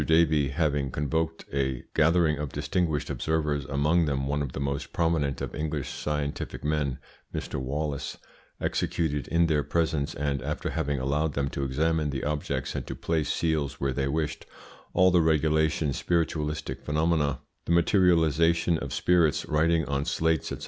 Davey, 0.03 0.47
having 0.47 0.89
convoked 0.89 1.45
a 1.53 1.83
gathering 1.93 2.37
of 2.39 2.51
distinguished 2.51 3.11
observers, 3.11 3.65
among 3.65 4.05
them 4.05 4.25
one 4.25 4.41
of 4.41 4.53
the 4.53 4.59
most 4.59 4.91
prominent 4.93 5.41
of 5.41 5.53
English 5.53 5.91
scientific 5.91 6.63
men, 6.63 6.97
Mr. 7.31 7.61
Wallace, 7.61 8.17
executed 8.59 9.27
in 9.27 9.45
their 9.45 9.61
presence, 9.61 10.15
and 10.15 10.41
after 10.41 10.71
having 10.71 10.97
allowed 10.99 11.33
them 11.35 11.49
to 11.49 11.63
examine 11.63 12.09
the 12.09 12.23
objects 12.23 12.73
and 12.73 12.87
to 12.87 12.95
place 12.95 13.31
seals 13.31 13.79
where 13.79 13.93
they 13.93 14.07
wished, 14.07 14.47
all 14.95 15.11
the 15.11 15.21
regulation 15.21 15.93
spiritualistic 15.93 16.81
phenomena, 16.81 17.39
the 17.65 17.71
materialisation 17.71 18.79
of 18.79 18.91
spirits, 18.93 19.45
writing 19.45 19.85
on 19.85 20.03
slates, 20.03 20.49
&c. 20.49 20.57